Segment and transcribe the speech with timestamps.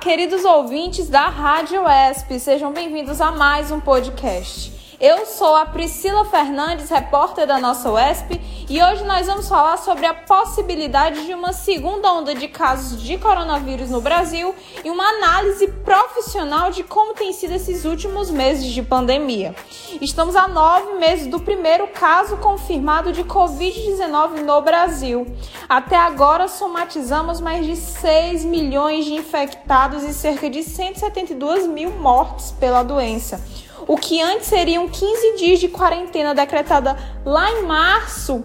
[0.00, 4.71] Queridos ouvintes da Rádio ESP, sejam bem-vindos a mais um podcast.
[5.02, 8.40] Eu sou a Priscila Fernandes, repórter da nossa UESP,
[8.70, 13.18] e hoje nós vamos falar sobre a possibilidade de uma segunda onda de casos de
[13.18, 18.80] coronavírus no Brasil e uma análise profissional de como tem sido esses últimos meses de
[18.80, 19.56] pandemia.
[20.00, 25.26] Estamos a nove meses do primeiro caso confirmado de Covid-19 no Brasil.
[25.68, 32.52] Até agora, somatizamos mais de 6 milhões de infectados e cerca de 172 mil mortes
[32.52, 33.42] pela doença
[33.86, 38.44] o que antes seriam 15 dias de quarentena decretada lá em março,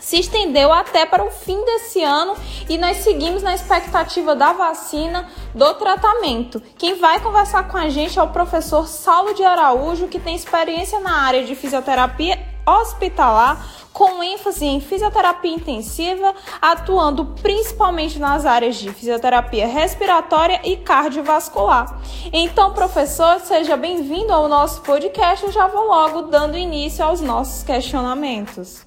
[0.00, 2.34] se estendeu até para o fim desse ano
[2.68, 6.60] e nós seguimos na expectativa da vacina do tratamento.
[6.76, 10.98] Quem vai conversar com a gente é o professor Saulo de Araújo, que tem experiência
[11.00, 18.92] na área de fisioterapia hospitalar com ênfase em fisioterapia intensiva, atuando principalmente nas áreas de
[18.92, 22.00] fisioterapia respiratória e cardiovascular.
[22.32, 25.44] Então, professor, seja bem-vindo ao nosso podcast.
[25.44, 28.86] Eu já vou logo dando início aos nossos questionamentos.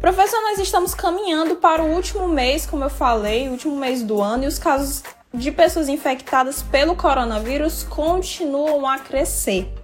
[0.00, 4.44] Professor, nós estamos caminhando para o último mês, como eu falei, último mês do ano,
[4.44, 9.81] e os casos de pessoas infectadas pelo coronavírus continuam a crescer.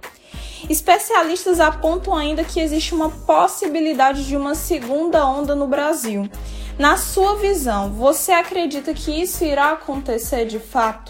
[0.69, 6.29] Especialistas apontam ainda que existe uma possibilidade de uma segunda onda no Brasil.
[6.77, 11.09] Na sua visão, você acredita que isso irá acontecer de fato?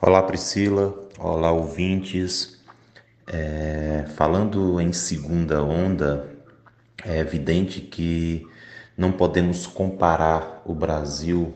[0.00, 0.94] Olá, Priscila.
[1.18, 2.62] Olá, ouvintes.
[3.26, 6.36] É, falando em segunda onda,
[7.04, 8.46] é evidente que
[8.96, 11.52] não podemos comparar o Brasil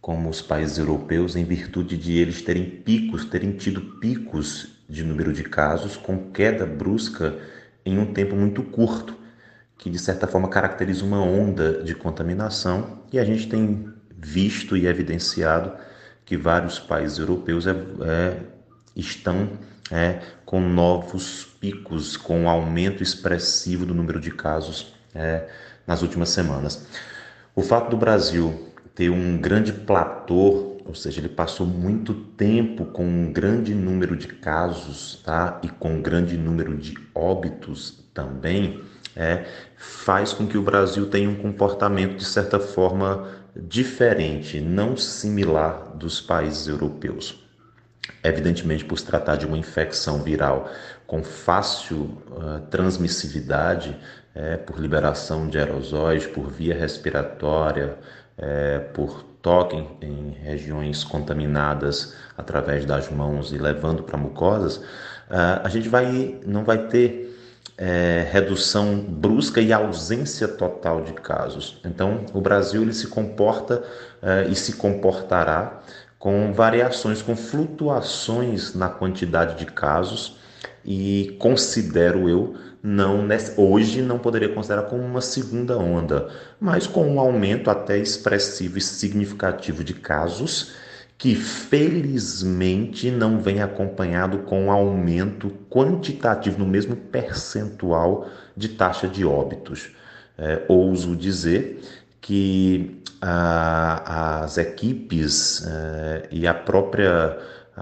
[0.00, 5.32] como os países europeus, em virtude de eles terem picos, terem tido picos de número
[5.32, 7.38] de casos com queda brusca
[7.84, 9.14] em um tempo muito curto,
[9.76, 14.86] que de certa forma caracteriza uma onda de contaminação, e a gente tem visto e
[14.86, 15.72] evidenciado
[16.24, 18.36] que vários países europeus é, é,
[18.94, 19.50] estão
[19.90, 25.48] é, com novos picos, com um aumento expressivo do número de casos é,
[25.86, 26.86] nas últimas semanas.
[27.54, 33.04] O fato do Brasil ter um grande platô, ou seja, ele passou muito tempo com
[33.04, 35.60] um grande número de casos, tá?
[35.62, 38.82] E com um grande número de óbitos também,
[39.14, 39.44] é,
[39.76, 46.20] faz com que o Brasil tenha um comportamento de certa forma diferente, não similar dos
[46.20, 47.44] países europeus.
[48.22, 50.70] Evidentemente, por se tratar de uma infecção viral
[51.06, 53.96] com fácil uh, transmissividade,
[54.34, 57.98] é, por liberação de aerosóis, por via respiratória,
[58.38, 65.60] é, por toque em, em, regiões contaminadas através das mãos e levando para mucosas, uh,
[65.64, 67.30] a gente vai, não vai ter
[67.78, 71.80] é, redução brusca e ausência total de casos.
[71.84, 73.82] Então, o Brasil ele se comporta
[74.22, 75.80] uh, e se comportará
[76.18, 80.38] com variações, com flutuações na quantidade de casos
[80.84, 87.20] e considero eu não hoje não poderia considerar como uma segunda onda, mas com um
[87.20, 90.72] aumento até expressivo e significativo de casos
[91.18, 98.26] que felizmente não vem acompanhado com um aumento quantitativo no mesmo percentual
[98.56, 99.90] de taxa de óbitos.
[100.38, 101.82] É, ouso dizer
[102.22, 107.38] que ah, as equipes eh, e a própria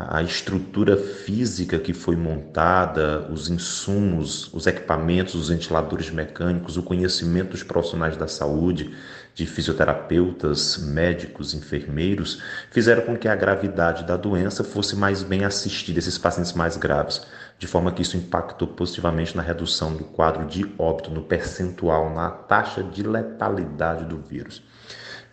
[0.07, 7.51] a estrutura física que foi montada, os insumos, os equipamentos, os ventiladores mecânicos, o conhecimento
[7.51, 8.95] dos profissionais da saúde,
[9.35, 15.99] de fisioterapeutas, médicos, enfermeiros, fizeram com que a gravidade da doença fosse mais bem assistida,
[15.99, 17.27] esses pacientes mais graves,
[17.59, 22.31] de forma que isso impactou positivamente na redução do quadro de óbito, no percentual, na
[22.31, 24.63] taxa de letalidade do vírus.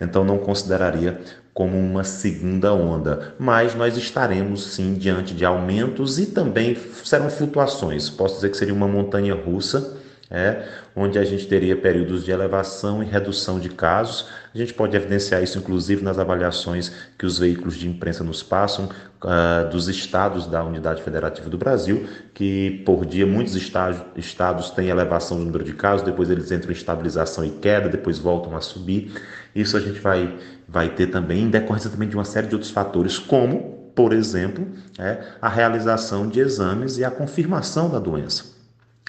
[0.01, 1.21] Então, não consideraria
[1.55, 8.09] como uma segunda onda, mas nós estaremos sim diante de aumentos e também serão flutuações.
[8.09, 9.95] Posso dizer que seria uma montanha russa,
[10.29, 10.63] é,
[10.95, 14.27] onde a gente teria períodos de elevação e redução de casos.
[14.53, 18.85] A gente pode evidenciar isso, inclusive, nas avaliações que os veículos de imprensa nos passam
[18.85, 24.87] uh, dos estados da Unidade Federativa do Brasil, que por dia muitos estados, estados têm
[24.87, 28.61] elevação do número de casos, depois eles entram em estabilização e queda, depois voltam a
[28.61, 29.11] subir.
[29.53, 30.35] Isso a gente vai,
[30.67, 34.67] vai ter também em decorrência também de uma série de outros fatores, como, por exemplo,
[34.97, 38.54] é, a realização de exames e a confirmação da doença.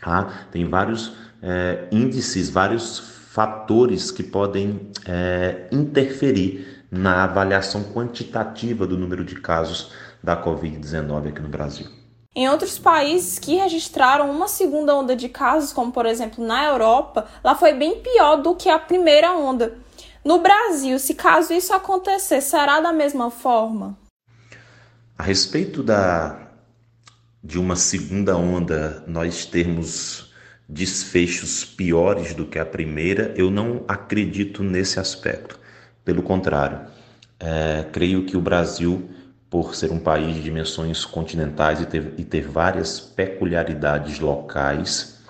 [0.01, 0.47] Tá?
[0.51, 2.99] Tem vários é, índices, vários
[3.31, 11.43] fatores que podem é, interferir na avaliação quantitativa do número de casos da Covid-19 aqui
[11.43, 11.87] no Brasil.
[12.35, 17.27] Em outros países que registraram uma segunda onda de casos, como por exemplo na Europa,
[17.43, 19.79] lá foi bem pior do que a primeira onda.
[20.25, 23.97] No Brasil, se caso isso acontecer, será da mesma forma?
[25.17, 26.46] A respeito da
[27.47, 30.33] de uma segunda onda nós termos
[30.69, 35.59] desfechos piores do que a primeira, eu não acredito nesse aspecto.
[36.05, 36.81] Pelo contrário,
[37.39, 39.09] é, creio que o Brasil,
[39.49, 45.21] por ser um país de dimensões continentais e ter, e ter várias peculiaridades locais,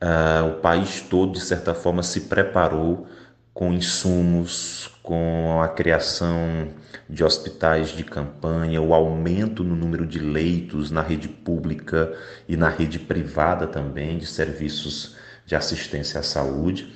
[0.00, 3.08] é, o país todo, de certa forma, se preparou
[3.52, 6.68] com insumos, com a criação
[7.08, 12.16] de hospitais de campanha, o aumento no número de leitos na rede pública
[12.48, 16.94] e na rede privada também de serviços de assistência à saúde,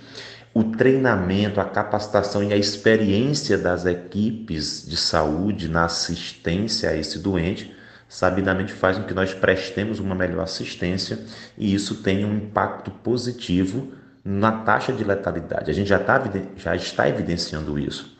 [0.54, 7.18] o treinamento, a capacitação e a experiência das equipes de saúde na assistência a esse
[7.18, 7.74] doente,
[8.08, 11.18] sabidamente faz com que nós prestemos uma melhor assistência
[11.58, 13.92] e isso tenha um impacto positivo
[14.24, 15.70] na taxa de letalidade.
[15.70, 16.22] A gente já, tá,
[16.56, 18.16] já está evidenciando isso.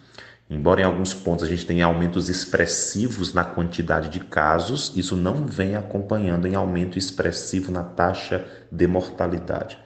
[0.49, 5.47] Embora em alguns pontos a gente tenha aumentos expressivos na quantidade de casos, isso não
[5.47, 9.79] vem acompanhando em aumento expressivo na taxa de mortalidade.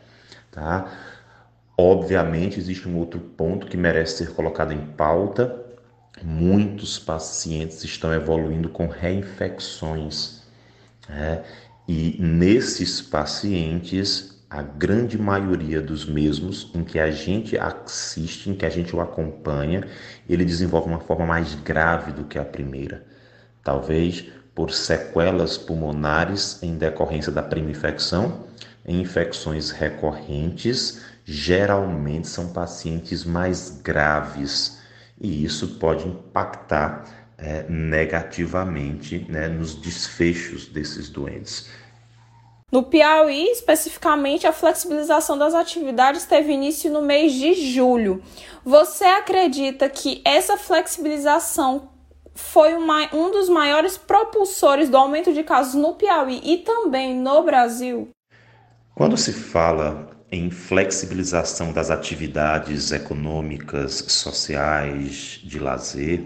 [0.50, 0.90] Tá?
[1.76, 5.64] Obviamente, existe um outro ponto que merece ser colocado em pauta.
[6.24, 10.42] Muitos pacientes estão evoluindo com reinfecções.
[11.08, 11.44] Né?
[11.86, 18.64] E nesses pacientes, a grande maioria dos mesmos, em que a gente assiste, em que
[18.64, 19.86] a gente o acompanha,
[20.28, 23.04] ele desenvolve uma forma mais grave do que a primeira.
[23.62, 24.24] Talvez
[24.54, 28.46] por sequelas pulmonares em decorrência da primeira infecção,
[28.86, 34.78] em infecções recorrentes, geralmente são pacientes mais graves
[35.20, 37.04] e isso pode impactar
[37.36, 41.68] é, negativamente né, nos desfechos desses doentes.
[42.70, 48.22] No Piauí, especificamente, a flexibilização das atividades teve início no mês de julho.
[48.62, 51.88] Você acredita que essa flexibilização
[52.34, 57.42] foi uma, um dos maiores propulsores do aumento de casos no Piauí e também no
[57.42, 58.10] Brasil?
[58.94, 66.22] Quando se fala em flexibilização das atividades econômicas, sociais, de lazer,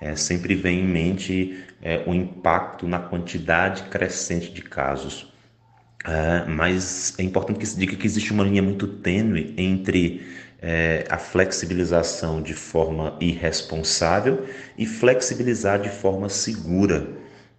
[0.00, 5.32] é, sempre vem em mente é, o impacto na quantidade crescente de casos.
[6.06, 10.22] Uh, mas é importante que se diga que existe uma linha muito tênue entre
[10.66, 14.46] é, a flexibilização de forma irresponsável
[14.78, 17.06] e flexibilizar de forma segura.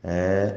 [0.04, 0.56] É,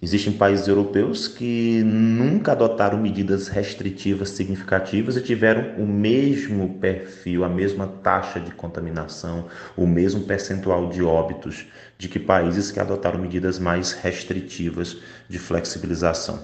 [0.00, 7.48] existem países europeus que nunca adotaram medidas restritivas significativas e tiveram o mesmo perfil, a
[7.48, 11.66] mesma taxa de contaminação, o mesmo percentual de óbitos
[11.98, 14.96] de que países que adotaram medidas mais restritivas
[15.28, 16.38] de flexibilização.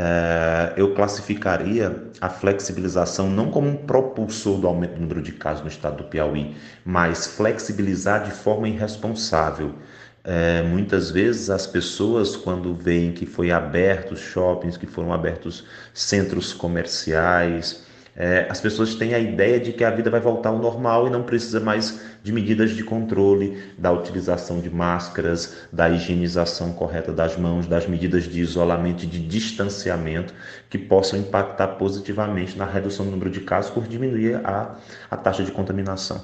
[0.00, 5.64] É, eu classificaria a flexibilização não como um propulsor do aumento do número de casos
[5.64, 9.74] no estado do Piauí, mas flexibilizar de forma irresponsável.
[10.22, 16.52] É, muitas vezes as pessoas, quando veem que foi abertos shoppings, que foram abertos centros
[16.52, 17.82] comerciais,
[18.20, 21.10] é, as pessoas têm a ideia de que a vida vai voltar ao normal e
[21.10, 27.36] não precisa mais de medidas de controle, da utilização de máscaras, da higienização correta das
[27.36, 30.34] mãos, das medidas de isolamento e de distanciamento
[30.68, 34.74] que possam impactar positivamente na redução do número de casos por diminuir a,
[35.08, 36.20] a taxa de contaminação.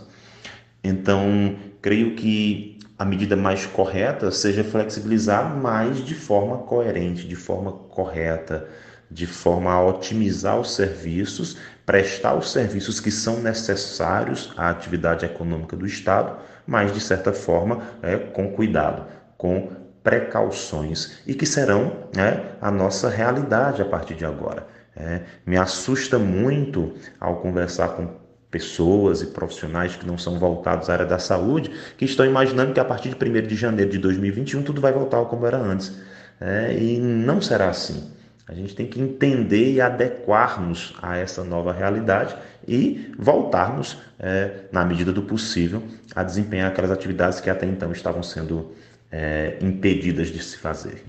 [0.82, 7.70] Então, creio que a medida mais correta seja flexibilizar, mas de forma coerente, de forma
[7.70, 8.66] correta
[9.10, 11.56] de forma a otimizar os serviços,
[11.86, 17.82] prestar os serviços que são necessários à atividade econômica do Estado, mas de certa forma
[18.02, 19.06] é, com cuidado,
[19.36, 19.70] com
[20.02, 24.66] precauções e que serão né, a nossa realidade a partir de agora.
[24.96, 30.92] É, me assusta muito ao conversar com pessoas e profissionais que não são voltados à
[30.92, 34.62] área da saúde, que estão imaginando que a partir de 1 de janeiro de 2021
[34.62, 35.92] tudo vai voltar como era antes.
[36.40, 38.12] É, e não será assim.
[38.46, 42.36] A gente tem que entender e adequar-nos a essa nova realidade
[42.68, 45.82] e voltarmos, é, na medida do possível,
[46.14, 48.72] a desempenhar aquelas atividades que até então estavam sendo
[49.10, 51.04] é, impedidas de se fazer.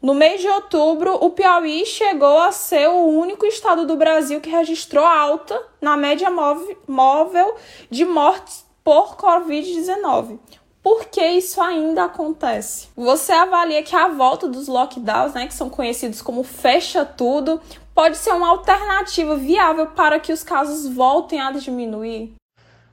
[0.00, 4.50] No mês de outubro, o Piauí chegou a ser o único estado do Brasil que
[4.50, 7.56] registrou alta na média móvel
[7.90, 10.38] de mortes por Covid-19
[10.84, 12.88] por que isso ainda acontece?
[12.94, 17.58] Você avalia que a volta dos lockdowns, né, que são conhecidos como fecha tudo,
[17.94, 22.34] pode ser uma alternativa viável para que os casos voltem a diminuir?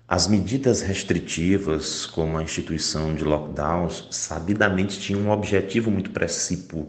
[0.07, 6.87] As medidas restritivas, como a instituição de lockdowns, sabidamente tinham um objetivo muito precípio,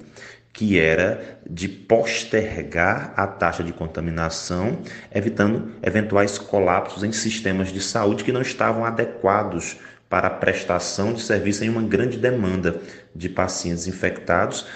[0.53, 4.79] que era de postergar a taxa de contaminação,
[5.13, 9.79] evitando eventuais colapsos em sistemas de saúde que não estavam adequados
[10.13, 12.83] para a prestação de serviço em uma grande demanda
[13.17, 14.67] de pacientes infectados,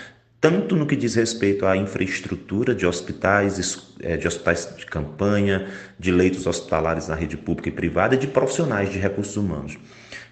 [0.40, 6.10] tanto no que diz respeito à infraestrutura de hospitais, eh, de hospitais de campanha, de
[6.10, 9.76] leitos hospitalares na rede pública e privada e de profissionais de recursos humanos.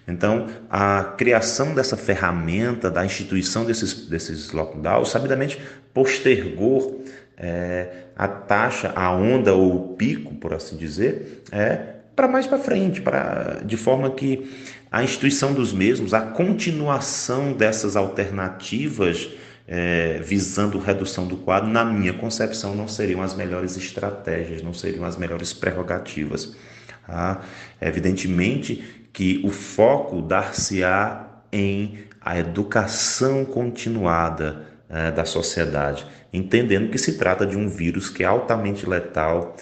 [0.07, 5.61] Então, a criação dessa ferramenta, da instituição desses, desses lockdowns, sabidamente
[5.93, 7.05] postergou
[7.37, 12.57] é, a taxa, a onda ou o pico, por assim dizer, é, para mais para
[12.57, 14.49] frente, pra, de forma que
[14.91, 19.29] a instituição dos mesmos, a continuação dessas alternativas
[19.67, 25.03] é, visando redução do quadro, na minha concepção, não seriam as melhores estratégias, não seriam
[25.05, 26.55] as melhores prerrogativas.
[27.07, 27.41] Ah,
[27.81, 37.17] evidentemente que o foco dar-se-á em a educação continuada é, da sociedade, entendendo que se
[37.17, 39.55] trata de um vírus que é altamente letal,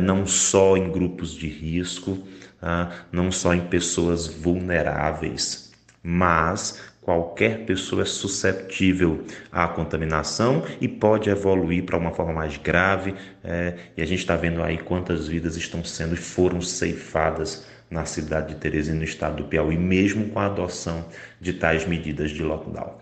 [0.00, 2.18] não só em grupos de risco,
[2.60, 11.30] ah, não só em pessoas vulneráveis, mas qualquer pessoa é susceptível à contaminação e pode
[11.30, 13.14] evoluir para uma forma mais grave.
[13.42, 18.04] É, e a gente está vendo aí quantas vidas estão sendo e foram ceifadas na
[18.04, 21.06] cidade de Teresina, no estado do Piauí, mesmo com a adoção
[21.40, 22.98] de tais medidas de lockdown.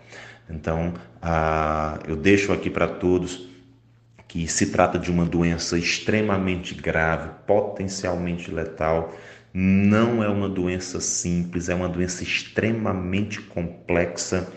[0.49, 3.49] Então, ah, eu deixo aqui para todos
[4.27, 9.15] que se trata de uma doença extremamente grave, potencialmente letal.
[9.53, 14.51] Não é uma doença simples, é uma doença extremamente complexa,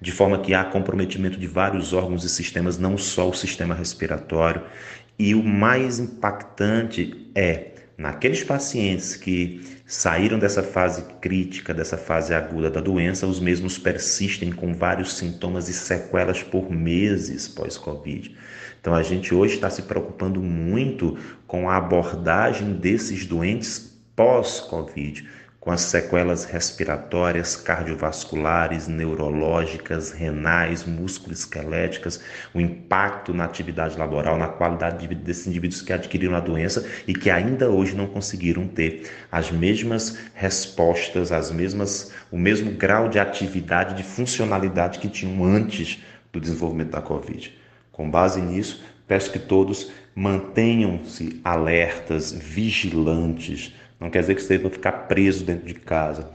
[0.00, 4.62] de forma que há comprometimento de vários órgãos e sistemas, não só o sistema respiratório.
[5.18, 12.70] E o mais impactante é naqueles pacientes que saíram dessa fase crítica, dessa fase aguda
[12.70, 18.36] da doença, os mesmos persistem com vários sintomas e sequelas por meses pós-Covid.
[18.80, 25.26] Então a gente hoje está se preocupando muito com a abordagem desses doentes pós-Covid
[25.66, 32.20] com as sequelas respiratórias, cardiovasculares, neurológicas, renais, musculoesqueléticas,
[32.54, 36.88] o impacto na atividade laboral, na qualidade de vida desses indivíduos que adquiriram a doença
[37.04, 43.08] e que ainda hoje não conseguiram ter as mesmas respostas, as mesmas, o mesmo grau
[43.08, 46.00] de atividade, de funcionalidade que tinham antes
[46.32, 47.52] do desenvolvimento da Covid.
[47.90, 54.70] Com base nisso, peço que todos mantenham-se alertas, vigilantes, não quer dizer que você vai
[54.70, 56.30] ficar preso dentro de casa.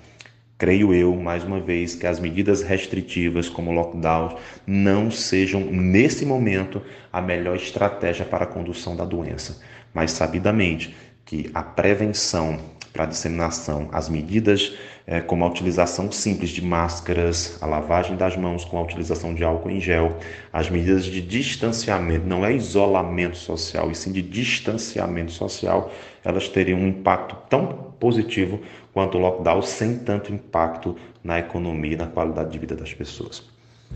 [0.57, 6.81] Creio eu, mais uma vez, que as medidas restritivas, como lockdown, não sejam, nesse momento,
[7.11, 9.59] a melhor estratégia para a condução da doença.
[9.93, 12.59] Mas, sabidamente, que a prevenção
[12.93, 14.73] para disseminação, as medidas
[15.07, 19.43] é, como a utilização simples de máscaras, a lavagem das mãos com a utilização de
[19.43, 20.17] álcool em gel,
[20.53, 25.91] as medidas de distanciamento, não é isolamento social, e sim de distanciamento social,
[26.23, 28.61] elas teriam um impacto tão positivo
[28.93, 33.43] quanto o lockdown, sem tanto impacto na economia e na qualidade de vida das pessoas.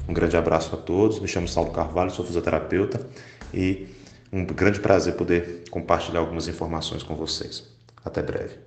[0.08, 3.08] Um grande abraço a todos, me chamo Saulo Carvalho, sou fisioterapeuta
[3.54, 3.88] e
[4.32, 7.64] um grande prazer poder compartilhar algumas informações com vocês.
[8.04, 8.65] Até breve.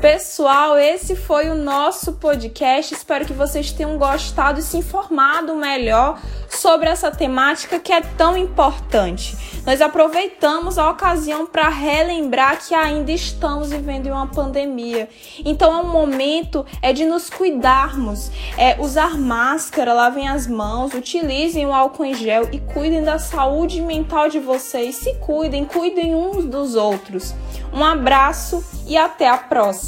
[0.00, 2.94] Pessoal, esse foi o nosso podcast.
[2.94, 8.36] Espero que vocês tenham gostado e se informado melhor sobre essa temática que é tão
[8.36, 9.36] importante.
[9.66, 15.08] Nós aproveitamos a ocasião para relembrar que ainda estamos vivendo uma pandemia.
[15.44, 21.66] Então é um momento é de nos cuidarmos, é usar máscara, lavem as mãos, utilizem
[21.66, 24.94] o álcool em gel e cuidem da saúde mental de vocês.
[24.94, 27.34] Se cuidem, cuidem uns dos outros.
[27.72, 29.87] Um abraço e até a próxima!